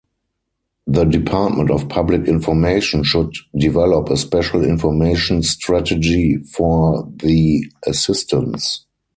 The 0.87 1.03
Department 1.03 1.69
of 1.69 1.87
Public 1.87 2.27
Information 2.27 3.03
should 3.03 3.35
develop 3.55 4.09
a 4.09 4.17
special 4.17 4.65
information 4.65 5.43
strategy 5.43 6.37
for 6.53 7.07
the 7.17 7.63
assistance. 7.85 8.87